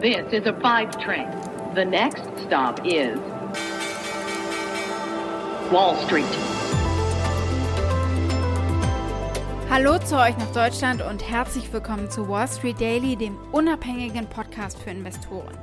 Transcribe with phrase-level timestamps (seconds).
[0.00, 1.28] This is a five train.
[1.74, 3.18] The next stop is
[5.70, 6.24] Wall Street.
[9.68, 14.78] Hallo zu euch nach Deutschland und herzlich willkommen zu Wall Street Daily, dem unabhängigen Podcast
[14.78, 15.58] für Investoren.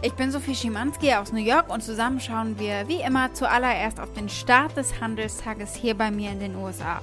[0.00, 4.10] Ich bin Sophie Schimanski aus New York und zusammen schauen wir wie immer zuallererst auf
[4.14, 7.02] den Start des Handelstages hier bei mir in den USA.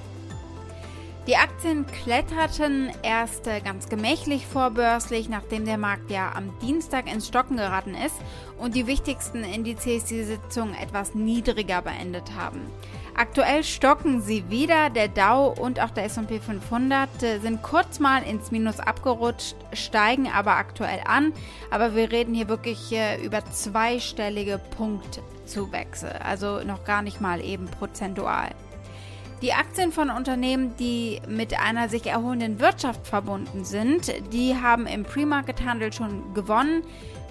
[1.26, 7.28] Die Aktien kletterten erst äh, ganz gemächlich vorbörslich, nachdem der Markt ja am Dienstag ins
[7.28, 8.16] Stocken geraten ist
[8.58, 12.60] und die wichtigsten Indizes die Sitzung etwas niedriger beendet haben.
[13.16, 14.90] Aktuell stocken sie wieder.
[14.90, 20.28] Der Dow und auch der S&P 500 äh, sind kurz mal ins Minus abgerutscht, steigen
[20.28, 21.32] aber aktuell an.
[21.70, 27.64] Aber wir reden hier wirklich äh, über zweistellige Punktzuwächse, also noch gar nicht mal eben
[27.64, 28.50] prozentual.
[29.42, 35.04] Die Aktien von Unternehmen, die mit einer sich erholenden Wirtschaft verbunden sind, die haben im
[35.04, 36.82] Pre-Market-Handel schon gewonnen.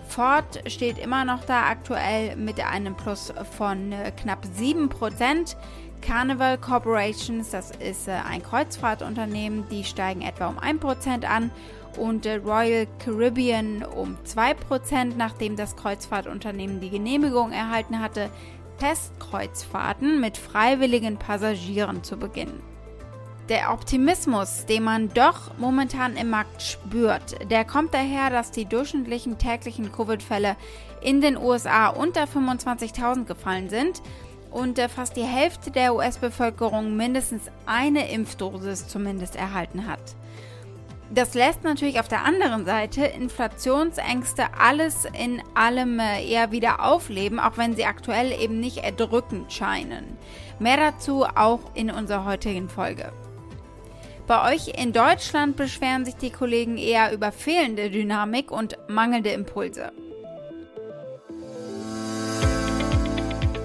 [0.08, 5.55] Ford steht immer noch da aktuell mit einem Plus von äh, knapp 7%.
[6.02, 11.49] Carnival Corporations, das ist äh, ein Kreuzfahrtunternehmen, die steigen etwa um 1% an
[11.97, 18.30] und äh, Royal Caribbean um 2%, nachdem das Kreuzfahrtunternehmen die Genehmigung erhalten hatte,
[18.79, 22.61] Testkreuzfahrten mit freiwilligen Passagieren zu beginnen.
[23.49, 29.38] Der Optimismus, den man doch momentan im Markt spürt, der kommt daher, dass die durchschnittlichen
[29.38, 30.55] täglichen Covid-Fälle
[31.02, 34.02] in den USA unter 25.000 gefallen sind
[34.49, 40.15] und äh, fast die Hälfte der US-Bevölkerung mindestens eine Impfdosis zumindest erhalten hat.
[41.14, 47.39] Das lässt natürlich auf der anderen Seite Inflationsängste alles in allem äh, eher wieder aufleben,
[47.39, 50.17] auch wenn sie aktuell eben nicht erdrückend scheinen.
[50.58, 53.14] Mehr dazu auch in unserer heutigen Folge.
[54.25, 59.92] Bei euch in Deutschland beschweren sich die Kollegen eher über fehlende Dynamik und mangelnde Impulse.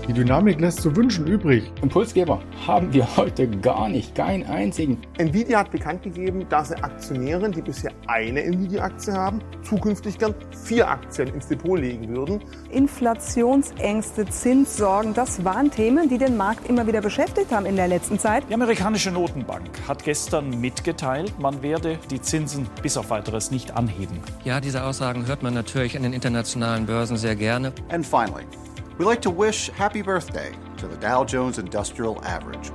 [0.08, 1.70] Die Dynamik lässt zu wünschen übrig.
[1.82, 4.96] Impulsgeber haben wir heute gar nicht, keinen einzigen.
[5.18, 10.34] Nvidia hat bekannt gegeben, dass sie Aktionären, die bisher eine Nvidia-Aktie haben, zukünftig gern
[10.64, 12.40] vier Aktien ins Depot legen würden.
[12.70, 18.18] Inflationsängste, Zinssorgen, das waren Themen, die den Markt immer wieder beschäftigt haben in der letzten
[18.18, 18.44] Zeit.
[18.48, 24.18] Die amerikanische Notenbank hat gestern mitgeteilt, man werde die Zinsen bis auf weiteres nicht anheben.
[24.42, 27.74] Ja, diese Aussagen hört man natürlich an den internationalen Börsen sehr gerne.
[27.90, 28.46] And finally,
[28.98, 32.72] We'd like to wish happy birthday to the Dow Jones Industrial Average.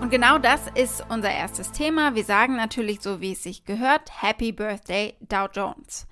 [0.00, 2.14] Und genau das ist unser erstes Thema.
[2.14, 6.06] Wir sagen natürlich so, wie es sich gehört, Happy Birthday Dow Jones.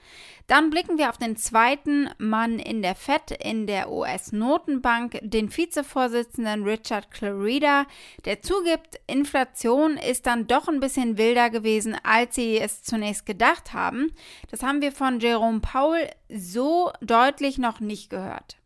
[0.49, 6.65] Dann blicken wir auf den zweiten Mann in der FED, in der US-Notenbank, den Vizevorsitzenden
[6.65, 7.85] Richard Clarida,
[8.25, 13.75] der zugibt, Inflation ist dann doch ein bisschen wilder gewesen, als sie es zunächst gedacht
[13.75, 14.11] haben.
[14.51, 18.57] Das haben wir von Jerome Powell so deutlich noch nicht gehört.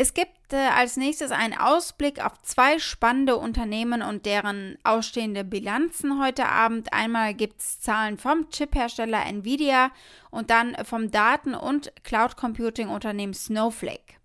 [0.00, 6.22] Es gibt äh, als nächstes einen Ausblick auf zwei spannende Unternehmen und deren ausstehende Bilanzen
[6.22, 6.92] heute Abend.
[6.92, 9.90] Einmal gibt es Zahlen vom Chiphersteller Nvidia
[10.30, 14.17] und dann vom Daten- und Cloud-Computing-Unternehmen Snowflake.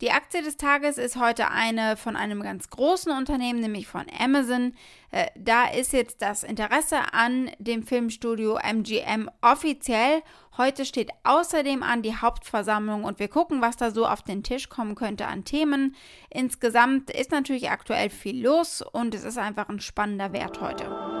[0.00, 4.74] Die Aktie des Tages ist heute eine von einem ganz großen Unternehmen, nämlich von Amazon.
[5.10, 10.22] Äh, da ist jetzt das Interesse an dem Filmstudio MGM offiziell.
[10.56, 14.68] Heute steht außerdem an die Hauptversammlung und wir gucken, was da so auf den Tisch
[14.68, 15.94] kommen könnte an Themen.
[16.30, 21.17] Insgesamt ist natürlich aktuell viel los und es ist einfach ein spannender Wert heute.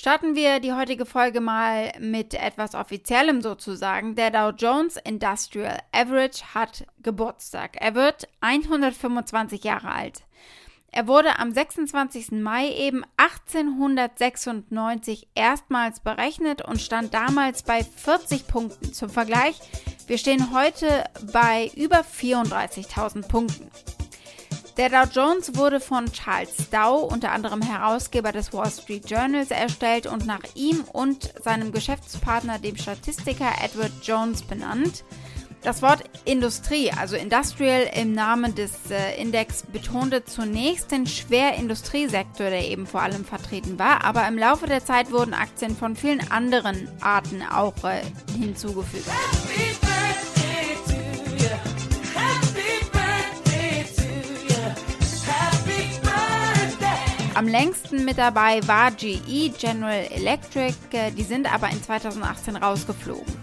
[0.00, 4.14] Starten wir die heutige Folge mal mit etwas Offiziellem sozusagen.
[4.14, 7.76] Der Dow Jones Industrial Average hat Geburtstag.
[7.78, 10.22] Er wird 125 Jahre alt.
[10.90, 12.30] Er wurde am 26.
[12.30, 18.94] Mai eben 1896 erstmals berechnet und stand damals bei 40 Punkten.
[18.94, 19.60] Zum Vergleich,
[20.06, 23.70] wir stehen heute bei über 34.000 Punkten.
[24.80, 30.06] Der Dow Jones wurde von Charles Dow, unter anderem Herausgeber des Wall Street Journals, erstellt
[30.06, 35.04] und nach ihm und seinem Geschäftspartner, dem Statistiker Edward Jones, benannt.
[35.60, 42.66] Das Wort Industrie, also Industrial im Namen des äh, Index, betonte zunächst den Schwerindustriesektor, der
[42.66, 46.88] eben vor allem vertreten war, aber im Laufe der Zeit wurden Aktien von vielen anderen
[47.02, 48.00] Arten auch äh,
[48.38, 49.04] hinzugefügt.
[57.40, 63.34] Am längsten mit dabei war GE General Electric, äh, die sind aber in 2018 rausgeflogen.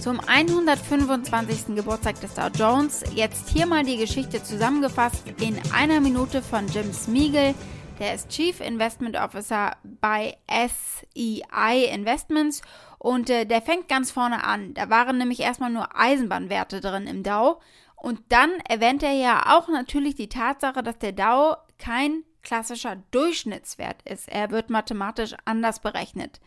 [0.00, 1.76] Zum 125.
[1.76, 6.92] Geburtstag des Dow Jones jetzt hier mal die Geschichte zusammengefasst in einer Minute von Jim
[6.92, 7.54] Smeagol.
[8.00, 12.60] Der ist Chief Investment Officer bei SEI Investments
[12.98, 14.74] und äh, der fängt ganz vorne an.
[14.74, 17.60] Da waren nämlich erstmal nur Eisenbahnwerte drin im Dow.
[17.94, 24.02] Und dann erwähnt er ja auch natürlich die Tatsache, dass der Dow kein klassischer Durchschnittswert
[24.04, 24.28] ist.
[24.28, 26.40] Er wird mathematisch anders berechnet.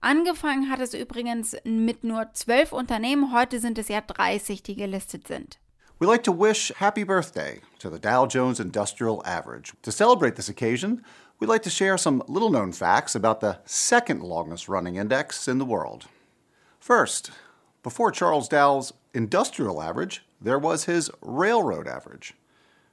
[0.00, 5.28] Angefangen hat es übrigens mit nur zwölf Unternehmen, heute sind es ja 30, die gelistet
[5.28, 5.58] sind.
[6.00, 9.74] We'd like to wish happy birthday to the Dow Jones Industrial Average.
[9.82, 11.04] To celebrate this occasion,
[11.38, 15.58] we'd like to share some little known facts about the second longest running index in
[15.58, 16.08] the world.
[16.80, 17.30] First,
[17.84, 22.34] before Charles Dow's industrial average, there was his railroad average.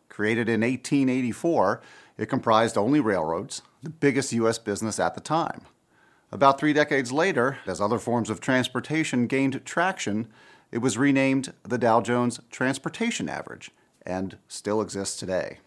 [0.10, 1.82] Created in 1884,
[2.20, 4.60] it comprised only railroads, the biggest U.S.
[4.60, 5.62] business at the time.
[6.34, 10.28] About three decades later, as other forms of transportation gained traction,
[10.70, 13.72] it was renamed the Dow Jones Transportation Average
[14.06, 15.60] and still exists today.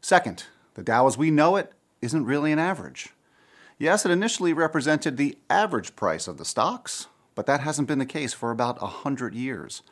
[0.00, 0.44] Second,
[0.74, 3.08] the Dow as we know it isn't really an average.
[3.76, 8.06] Yes, it initially represented the average price of the stocks, but that hasn't been the
[8.06, 9.82] case for about a hundred years.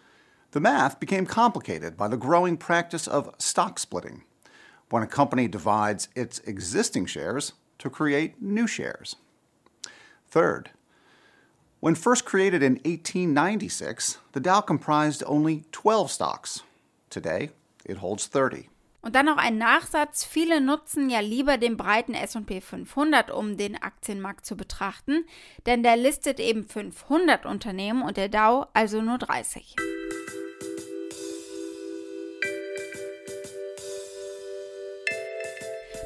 [0.53, 4.23] The math became complicated by the growing practice of stock splitting,
[4.91, 9.17] when a company divides its existing shares to create new shares.
[10.31, 10.71] Third,
[11.81, 16.63] when first created in 1896, the Dow comprised only 12 stocks.
[17.09, 17.51] Today,
[17.85, 18.69] it holds 30.
[19.01, 20.25] Und dann noch ein Nachsatz.
[20.25, 25.25] Viele nutzen ja lieber den breiten SP 500, um den Aktienmarkt zu betrachten,
[25.67, 29.77] denn der listet eben 500 Unternehmen und der Dow also nur 30.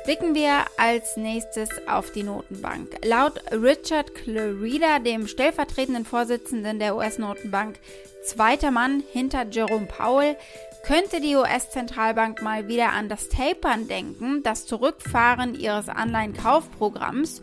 [0.05, 2.97] Blicken wir als nächstes auf die Notenbank.
[3.05, 7.79] Laut Richard Clarida, dem stellvertretenden Vorsitzenden der US-Notenbank,
[8.25, 10.37] zweiter Mann hinter Jerome Powell,
[10.85, 17.41] könnte die US-Zentralbank mal wieder an das Tapern denken, das Zurückfahren ihres Anleihenkaufprogramms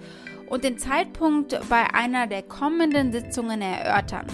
[0.50, 4.28] und den Zeitpunkt bei einer der kommenden Sitzungen erörtern.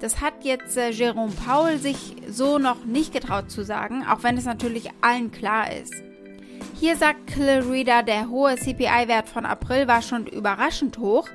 [0.00, 4.38] Das hat jetzt äh, Jerome Powell sich so noch nicht getraut zu sagen, auch wenn
[4.38, 6.07] es natürlich allen klar ist.
[6.80, 11.28] Hier sagt Clarida, der hohe CPI-Wert von April war schon überraschend hoch.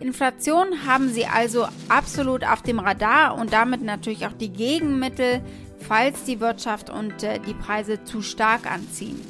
[0.00, 5.40] Inflation haben sie also absolut auf dem Radar und damit natürlich auch die Gegenmittel,
[5.86, 9.24] falls die Wirtschaft und äh, die Preise zu stark anziehen.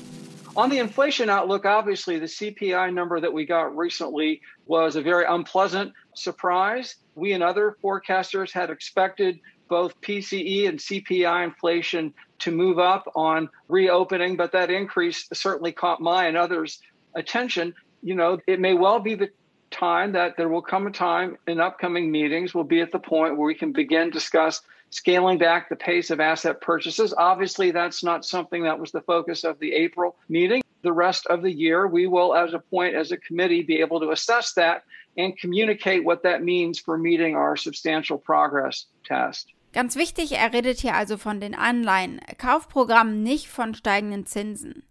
[0.55, 5.27] On the inflation outlook, obviously the CPI number that we got recently was a very
[5.29, 6.97] unpleasant surprise.
[7.15, 9.39] We and other forecasters had expected
[9.69, 16.01] both PCE and CPI inflation to move up on reopening, but that increase certainly caught
[16.01, 16.81] my and others'
[17.15, 17.75] attention.
[18.03, 19.31] You know, it may well be the
[19.71, 23.37] time that there will come a time in upcoming meetings we'll be at the point
[23.37, 27.13] where we can begin discuss scaling back the pace of asset purchases.
[27.17, 30.63] Obviously, that's not something that was the focus of the April meeting.
[30.83, 34.01] The rest of the year, we will, as a point, as a committee, be able
[34.01, 34.85] to assess that
[35.17, 39.53] and communicate what that means for meeting our substantial progress test.
[39.79, 44.83] Ganz wichtig, er redet hier also von den Anleihen, Kaufprogrammen, nicht von steigenden Zinsen.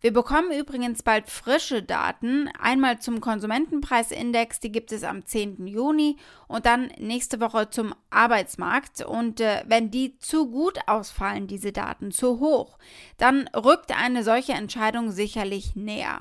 [0.00, 5.66] Wir bekommen übrigens bald frische Daten, einmal zum Konsumentenpreisindex, die gibt es am 10.
[5.66, 6.16] Juni
[6.46, 9.04] und dann nächste Woche zum Arbeitsmarkt.
[9.04, 12.78] Und äh, wenn die zu gut ausfallen, diese Daten, zu hoch,
[13.18, 16.20] dann rückt eine solche Entscheidung sicherlich näher.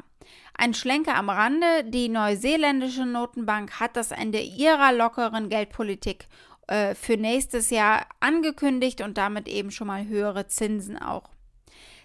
[0.57, 6.27] Ein Schlenker am Rande, die neuseeländische Notenbank hat das Ende ihrer lockeren Geldpolitik
[6.67, 11.29] äh, für nächstes Jahr angekündigt und damit eben schon mal höhere Zinsen auch.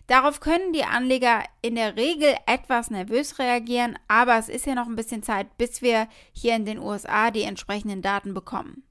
[0.07, 4.89] Darauf können die Anleger in der Regel etwas nervös reagieren, aber es ist ja noch
[4.89, 8.83] ein bisschen Zeit, bis wir hier in den USA die entsprechenden Daten bekommen.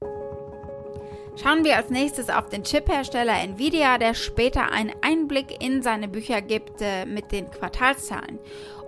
[1.36, 6.42] Schauen wir als nächstes auf den Chip-Hersteller Nvidia, der später einen Einblick in seine Bücher
[6.42, 8.38] gibt äh, mit den Quartalszahlen.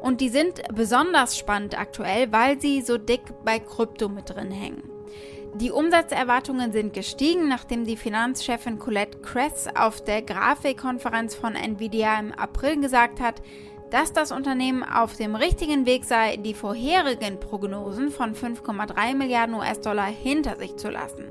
[0.03, 4.83] Und die sind besonders spannend aktuell, weil sie so dick bei Krypto mit drin hängen.
[5.55, 12.33] Die Umsatzerwartungen sind gestiegen, nachdem die Finanzchefin Colette Kress auf der Grafikkonferenz von Nvidia im
[12.33, 13.43] April gesagt hat,
[13.91, 20.07] dass das Unternehmen auf dem richtigen Weg sei, die vorherigen Prognosen von 5,3 Milliarden US-Dollar
[20.07, 21.31] hinter sich zu lassen.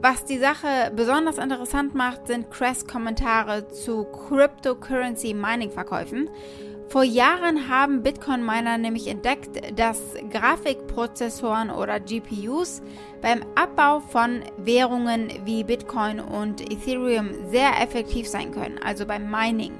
[0.00, 6.30] Was die Sache besonders interessant macht, sind Kress Kommentare zu Cryptocurrency Mining Verkäufen
[6.88, 12.80] vor Jahren haben Bitcoin-Miner nämlich entdeckt, dass Grafikprozessoren oder GPUs
[13.20, 19.72] beim Abbau von Währungen wie Bitcoin und Ethereum sehr effektiv sein können, also beim Mining.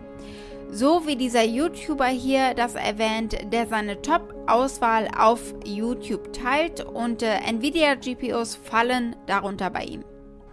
[0.71, 7.38] So wie dieser YouTuber hier das erwähnt, der seine Top-Auswahl auf YouTube teilt und äh,
[7.38, 10.05] Nvidia GPUs fallen darunter bei ihm.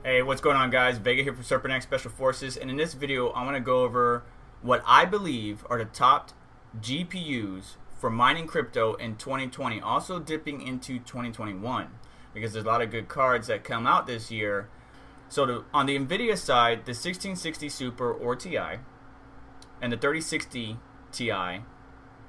[0.03, 1.03] Hey, what's going on guys?
[1.03, 3.83] Vega here from Serpent X Special Forces, and in this video I want to go
[3.83, 4.23] over
[4.61, 6.31] what I believe are the top
[6.81, 11.87] GPUs for mining crypto in 2020, also dipping into 2021,
[12.33, 14.69] because there's a lot of good cards that come out this year.
[15.29, 18.79] So to, on the NVIDIA side, the 1660 Super or TI
[19.81, 20.77] and the 3060
[21.11, 21.31] Ti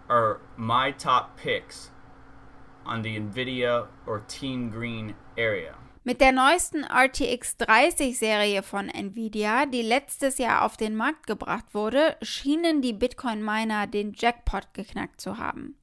[0.09, 1.91] are my top picks
[2.85, 5.75] on the NVIDIA or Team Green area.
[6.06, 11.64] Mit der neuesten RTX 30 Serie von Nvidia, die letztes Jahr auf den Markt gebracht
[11.72, 15.75] wurde, schienen die Bitcoin-Miner den Jackpot geknackt zu haben.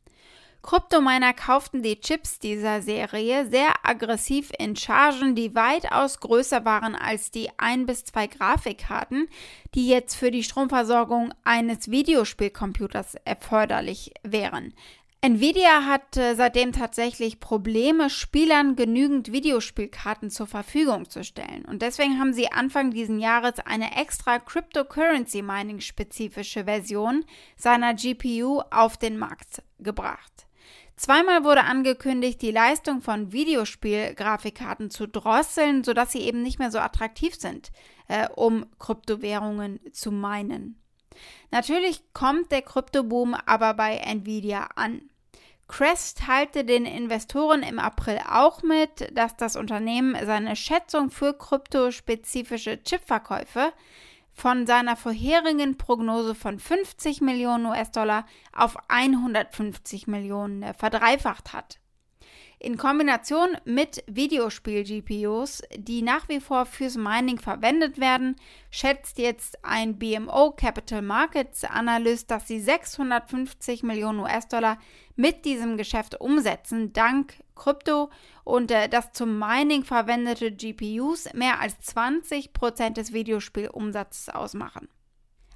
[0.61, 7.31] Kryptominer kauften die Chips dieser Serie sehr aggressiv in Chargen, die weitaus größer waren als
[7.31, 9.27] die ein bis zwei Grafikkarten,
[9.75, 14.73] die jetzt für die Stromversorgung eines Videospielcomputers erforderlich wären.
[15.25, 21.63] Nvidia hat äh, seitdem tatsächlich Probleme, Spielern genügend Videospielkarten zur Verfügung zu stellen.
[21.63, 27.23] Und deswegen haben sie Anfang diesen Jahres eine extra Cryptocurrency Mining spezifische Version
[27.55, 30.45] seiner GPU auf den Markt gebracht.
[30.97, 36.79] Zweimal wurde angekündigt, die Leistung von Videospielgrafikkarten zu drosseln, sodass sie eben nicht mehr so
[36.79, 37.71] attraktiv sind,
[38.09, 40.83] äh, um Kryptowährungen zu meinen.
[41.49, 45.09] Natürlich kommt der Kryptoboom aber bei Nvidia an.
[45.75, 52.83] Crest teilte den Investoren im April auch mit, dass das Unternehmen seine Schätzung für kryptospezifische
[52.83, 53.73] Chipverkäufe
[54.33, 61.79] von seiner vorherigen Prognose von 50 Millionen US-Dollar auf 150 Millionen verdreifacht hat.
[62.63, 68.37] In Kombination mit Videospiel-GPUs, die nach wie vor fürs Mining verwendet werden,
[68.71, 74.77] schätzt jetzt ein BMO Capital Markets Analyst, dass sie 650 Millionen US-Dollar
[75.17, 78.09] mit diesem Geschäft umsetzen, dank Krypto
[78.45, 84.87] und äh, dass zum Mining verwendete GPUs mehr als 20% des Videospielumsatzes ausmachen.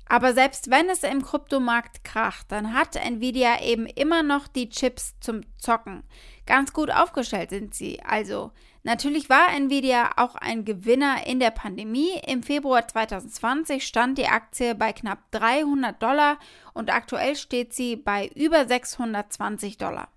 [0.10, 5.16] Aber selbst wenn es im Kryptomarkt kracht, dann hat Nvidia eben immer noch die Chips
[5.20, 6.04] zum Zocken.
[6.46, 8.02] Ganz gut aufgestellt sind sie.
[8.04, 8.52] Also,
[8.84, 12.12] natürlich war Nvidia auch ein Gewinner in der Pandemie.
[12.26, 16.40] Im Februar 2020 stand die Aktie bei knapp 300 Dollar
[16.74, 20.08] und aktuell steht sie bei über 620 Dollar.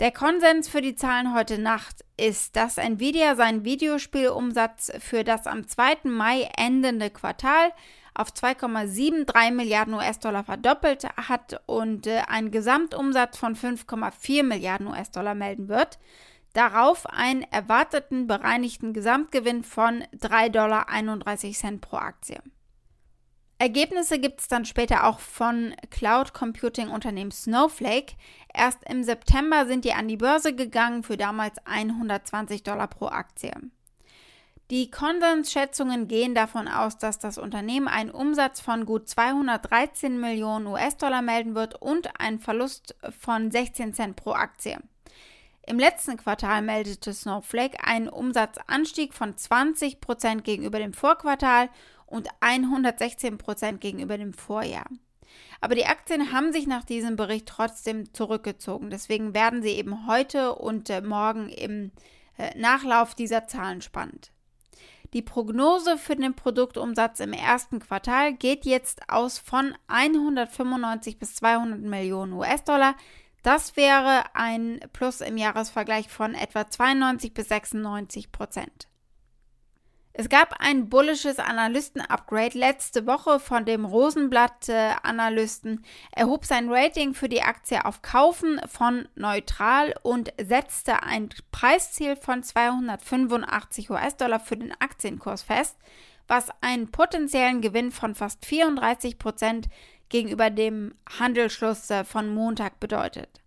[0.00, 5.68] Der Konsens für die Zahlen heute Nacht ist, dass Nvidia seinen Videospielumsatz für das am
[5.68, 6.04] 2.
[6.04, 7.70] Mai endende Quartal
[8.20, 15.68] auf 2,73 Milliarden US-Dollar verdoppelt hat und äh, einen Gesamtumsatz von 5,4 Milliarden US-Dollar melden
[15.68, 15.98] wird.
[16.52, 22.42] Darauf einen erwarteten bereinigten Gesamtgewinn von 3,31 Dollar pro Aktie.
[23.58, 28.14] Ergebnisse gibt es dann später auch von Cloud Computing Unternehmen Snowflake.
[28.52, 33.52] Erst im September sind die an die Börse gegangen für damals 120 Dollar pro Aktie.
[34.70, 41.22] Die Konsensschätzungen gehen davon aus, dass das Unternehmen einen Umsatz von gut 213 Millionen US-Dollar
[41.22, 44.78] melden wird und einen Verlust von 16 Cent pro Aktie.
[45.66, 51.68] Im letzten Quartal meldete Snowflake einen Umsatzanstieg von 20 Prozent gegenüber dem Vorquartal
[52.06, 54.86] und 116 Prozent gegenüber dem Vorjahr.
[55.60, 58.90] Aber die Aktien haben sich nach diesem Bericht trotzdem zurückgezogen.
[58.90, 61.90] Deswegen werden sie eben heute und äh, morgen im
[62.38, 64.30] äh, Nachlauf dieser Zahlen spannend.
[65.12, 71.80] Die Prognose für den Produktumsatz im ersten Quartal geht jetzt aus von 195 bis 200
[71.80, 72.94] Millionen US-Dollar.
[73.42, 78.89] Das wäre ein Plus im Jahresvergleich von etwa 92 bis 96 Prozent.
[80.20, 85.82] Es gab ein bullisches Analysten-Upgrade letzte Woche von dem Rosenblatt-Analysten.
[86.12, 92.16] Er hob sein Rating für die Aktie auf Kaufen von neutral und setzte ein Preisziel
[92.16, 95.78] von 285 US-Dollar für den Aktienkurs fest,
[96.28, 99.70] was einen potenziellen Gewinn von fast 34 Prozent
[100.10, 103.40] gegenüber dem Handelsschluss von Montag bedeutet.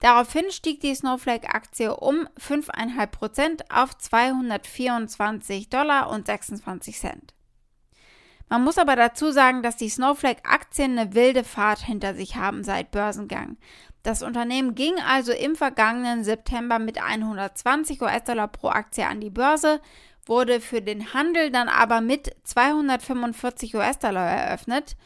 [0.00, 7.34] Daraufhin stieg die Snowflake-Aktie um 5,5% auf 224 Dollar und 26 Cent.
[8.48, 12.90] Man muss aber dazu sagen, dass die Snowflake-Aktien eine wilde Fahrt hinter sich haben seit
[12.90, 13.58] Börsengang.
[14.02, 19.80] Das Unternehmen ging also im vergangenen September mit 120 US-Dollar pro Aktie an die Börse,
[20.24, 24.96] wurde für den Handel dann aber mit 245 US-Dollar eröffnet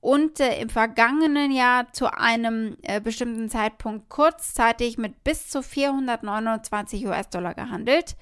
[0.00, 7.06] und äh, im vergangenen Jahr zu einem äh, bestimmten Zeitpunkt kurzzeitig mit bis zu 429
[7.06, 8.16] US-Dollar gehandelt.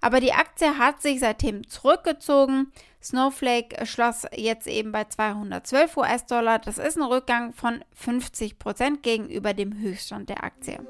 [0.00, 2.72] Aber die Aktie hat sich seitdem zurückgezogen.
[3.00, 6.58] Snowflake schloss jetzt eben bei 212 US-Dollar.
[6.58, 10.80] Das ist ein Rückgang von 50 Prozent gegenüber dem Höchststand der Aktie.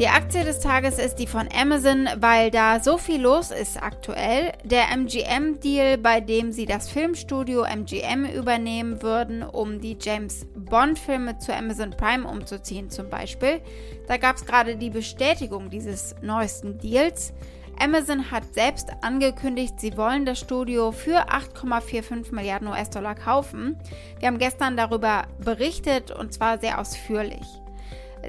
[0.00, 4.50] Die Aktie des Tages ist die von Amazon, weil da so viel los ist aktuell.
[4.64, 11.54] Der MGM-Deal, bei dem sie das Filmstudio MGM übernehmen würden, um die James Bond-Filme zu
[11.54, 13.60] Amazon Prime umzuziehen zum Beispiel.
[14.08, 17.34] Da gab es gerade die Bestätigung dieses neuesten Deals.
[17.78, 23.76] Amazon hat selbst angekündigt, sie wollen das Studio für 8,45 Milliarden US-Dollar kaufen.
[24.18, 27.60] Wir haben gestern darüber berichtet und zwar sehr ausführlich.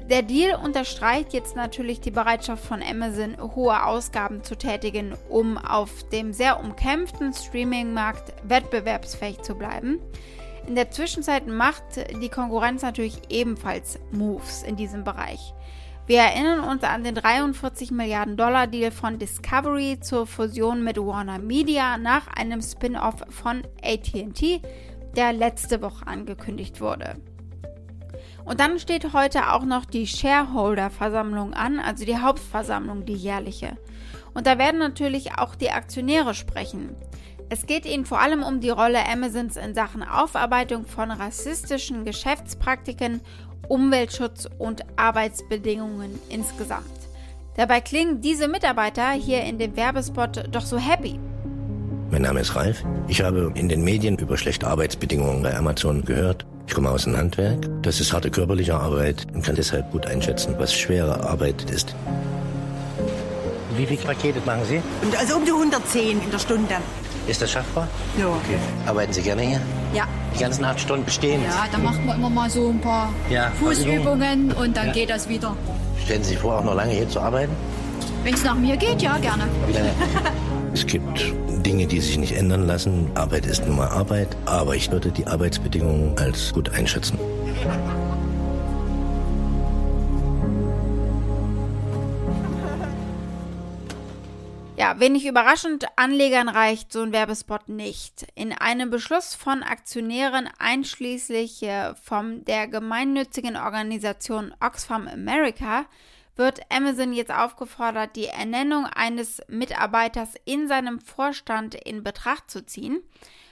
[0.08, 6.08] Der Deal unterstreicht jetzt natürlich die Bereitschaft von Amazon, hohe Ausgaben zu tätigen, um auf
[6.08, 10.00] dem sehr umkämpften Streaming-Markt wettbewerbsfähig zu bleiben.
[10.66, 11.82] In der Zwischenzeit macht
[12.22, 15.52] die Konkurrenz natürlich ebenfalls Moves in diesem Bereich.
[16.06, 21.38] Wir erinnern uns an den 43 Milliarden Dollar Deal von Discovery zur Fusion mit Warner
[21.38, 24.62] Media nach einem Spin-off von ATT,
[25.16, 27.16] der letzte Woche angekündigt wurde.
[28.44, 33.76] Und dann steht heute auch noch die Shareholder-Versammlung an, also die Hauptversammlung, die jährliche.
[34.34, 36.96] Und da werden natürlich auch die Aktionäre sprechen.
[37.48, 43.20] Es geht ihnen vor allem um die Rolle Amazons in Sachen Aufarbeitung von rassistischen Geschäftspraktiken,
[43.68, 46.86] Umweltschutz und Arbeitsbedingungen insgesamt.
[47.56, 51.20] Dabei klingen diese Mitarbeiter hier in dem Werbespot doch so happy.
[52.10, 52.84] Mein Name ist Ralf.
[53.08, 56.46] Ich habe in den Medien über schlechte Arbeitsbedingungen bei Amazon gehört.
[56.66, 57.68] Ich komme aus dem Handwerk.
[57.82, 61.94] Das ist harte körperliche Arbeit und kann deshalb gut einschätzen, was schwere Arbeit ist.
[63.76, 64.82] Wie viele Pakete machen Sie?
[65.18, 66.74] Also um die 110 in der Stunde.
[67.26, 67.88] Ist das schaffbar?
[68.18, 68.26] Ja.
[68.26, 68.56] Okay.
[68.86, 69.60] Arbeiten Sie gerne hier?
[69.94, 70.04] Ja.
[70.34, 71.42] Die ganzen acht Stunden bestehen?
[71.42, 74.92] Ja, dann macht man immer mal so ein paar ja, Fußübungen und dann ja.
[74.92, 75.56] geht das wieder.
[76.04, 77.52] Stellen Sie sich vor, auch noch lange hier zu arbeiten?
[78.24, 79.44] Wenn es nach mir geht, ja, gerne.
[79.66, 79.90] Wie lange?
[80.72, 81.32] es gibt
[81.66, 83.10] Dinge, die sich nicht ändern lassen.
[83.14, 87.18] Arbeit ist nun mal Arbeit, aber ich würde die Arbeitsbedingungen als gut einschätzen.
[94.76, 98.26] Ja, wenig überraschend, Anlegern reicht so ein Werbespot nicht.
[98.34, 105.84] In einem Beschluss von Aktionären einschließlich äh, von der gemeinnützigen Organisation Oxfam America
[106.36, 113.02] wird Amazon jetzt aufgefordert, die Ernennung eines Mitarbeiters in seinem Vorstand in Betracht zu ziehen.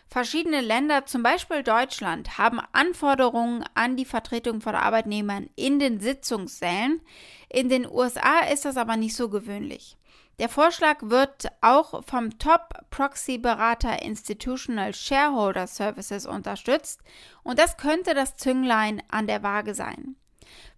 [0.09, 7.01] Verschiedene Länder, zum Beispiel Deutschland, haben Anforderungen an die Vertretung von Arbeitnehmern in den Sitzungssälen.
[7.49, 9.97] In den USA ist das aber nicht so gewöhnlich.
[10.41, 17.03] Der Vorschlag wird auch vom Top-Proxy-Berater Institutional Shareholder Services unterstützt
[17.43, 20.17] und das könnte das Zünglein an der Waage sein.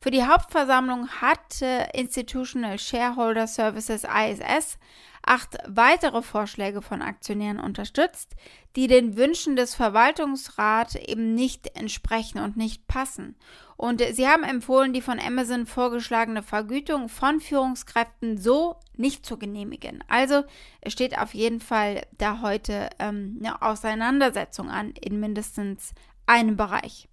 [0.00, 4.78] Für die Hauptversammlung hat äh, Institutional Shareholder Services ISS
[5.24, 8.34] acht weitere Vorschläge von Aktionären unterstützt,
[8.74, 13.36] die den Wünschen des Verwaltungsrats eben nicht entsprechen und nicht passen.
[13.76, 20.04] Und sie haben empfohlen, die von Amazon vorgeschlagene Vergütung von Führungskräften so nicht zu genehmigen.
[20.08, 20.44] Also
[20.80, 25.92] es steht auf jeden Fall da heute ähm, eine Auseinandersetzung an in mindestens
[26.26, 27.08] einem Bereich.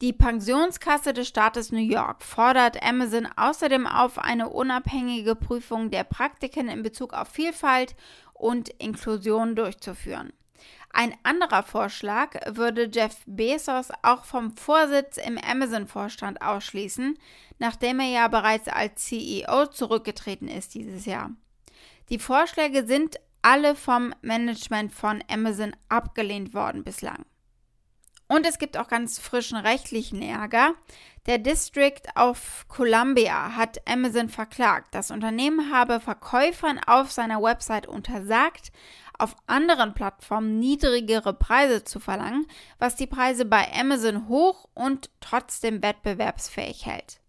[0.00, 6.68] Die Pensionskasse des Staates New York fordert Amazon außerdem auf, eine unabhängige Prüfung der Praktiken
[6.68, 7.94] in Bezug auf Vielfalt
[8.32, 10.32] und Inklusion durchzuführen.
[10.92, 17.18] Ein anderer Vorschlag würde Jeff Bezos auch vom Vorsitz im Amazon-Vorstand ausschließen,
[17.58, 21.30] nachdem er ja bereits als CEO zurückgetreten ist dieses Jahr.
[22.10, 27.24] Die Vorschläge sind alle vom Management von Amazon abgelehnt worden bislang.
[28.26, 30.74] Und es gibt auch ganz frischen rechtlichen Ärger.
[31.26, 34.94] Der District of Columbia hat Amazon verklagt.
[34.94, 38.72] Das Unternehmen habe Verkäufern auf seiner Website untersagt,
[39.18, 42.46] auf anderen Plattformen niedrigere Preise zu verlangen,
[42.78, 47.20] was die Preise bei Amazon hoch und trotzdem wettbewerbsfähig hält.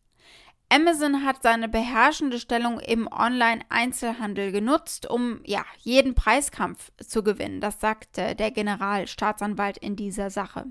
[0.70, 7.62] Amazon hat seine beherrschende Stellung im Online-Einzelhandel genutzt, um ja, jeden Preiskampf zu gewinnen.
[7.62, 10.66] Das sagte der Generalstaatsanwalt in dieser Sache.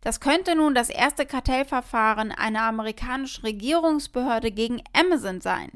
[0.00, 5.70] Das könnte nun das erste Kartellverfahren einer amerikanischen Regierungsbehörde gegen Amazon sein.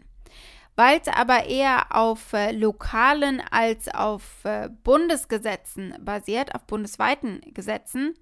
[0.77, 8.15] Weil es aber eher auf äh, lokalen als auf äh, Bundesgesetzen basiert, auf bundesweiten Gesetzen,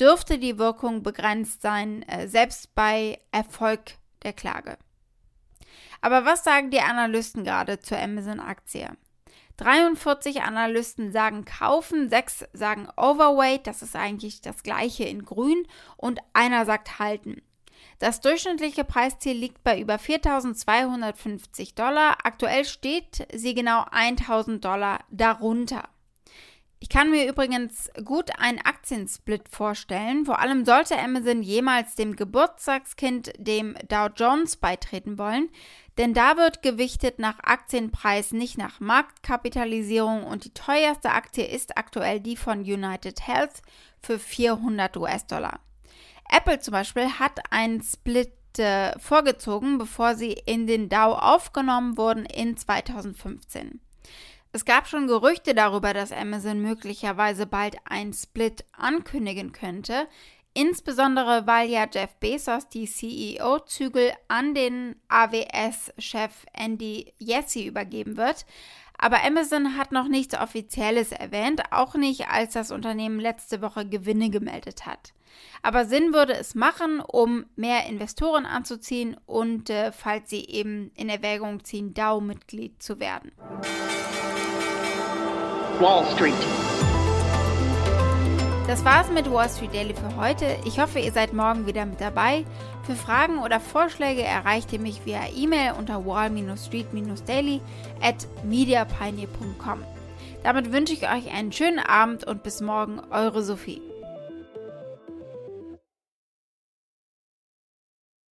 [0.00, 4.76] dürfte die Wirkung begrenzt sein, äh, selbst bei Erfolg der Klage.
[6.00, 8.90] Aber was sagen die Analysten gerade zur Amazon-Aktie?
[9.56, 16.20] 43 Analysten sagen kaufen, 6 sagen overweight, das ist eigentlich das gleiche in grün und
[16.32, 17.42] einer sagt halten.
[17.98, 22.18] Das durchschnittliche Preisziel liegt bei über 4.250 Dollar.
[22.24, 25.88] Aktuell steht sie genau 1.000 Dollar darunter.
[26.80, 30.26] Ich kann mir übrigens gut einen Aktiensplit vorstellen.
[30.26, 35.48] Vor allem sollte Amazon jemals dem Geburtstagskind, dem Dow Jones, beitreten wollen.
[35.96, 42.20] Denn da wird gewichtet nach Aktienpreis, nicht nach Marktkapitalisierung und die teuerste Aktie ist aktuell
[42.20, 43.62] die von United Health
[44.00, 45.60] für 400 US-Dollar.
[46.28, 52.26] Apple zum Beispiel hat einen Split äh, vorgezogen, bevor sie in den Dow aufgenommen wurden
[52.26, 53.80] in 2015.
[54.52, 60.06] Es gab schon Gerüchte darüber, dass Amazon möglicherweise bald einen Split ankündigen könnte,
[60.54, 68.46] insbesondere weil ja Jeff Bezos die CEO-Zügel an den AWS-Chef Andy Jassy übergeben wird.
[68.96, 74.30] Aber Amazon hat noch nichts Offizielles erwähnt, auch nicht, als das Unternehmen letzte Woche Gewinne
[74.30, 75.12] gemeldet hat.
[75.62, 81.08] Aber Sinn würde es machen, um mehr Investoren anzuziehen und äh, falls sie eben in
[81.08, 83.32] Erwägung ziehen, DAO-Mitglied zu werden.
[85.80, 86.83] Wall Street.
[88.66, 90.56] Das war's mit Wall Street Daily für heute.
[90.64, 92.46] Ich hoffe, ihr seid morgen wieder mit dabei.
[92.84, 97.60] Für Fragen oder Vorschläge erreicht ihr mich via E-Mail unter wall-street-daily
[98.00, 99.84] at mediapioneer.com.
[100.42, 103.82] Damit wünsche ich euch einen schönen Abend und bis morgen, eure Sophie.